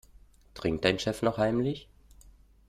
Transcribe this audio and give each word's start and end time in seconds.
Trinkt 0.55 0.83
dein 0.83 0.97
Chef 0.97 1.21
noch 1.21 1.37
heimlich? 1.37 1.87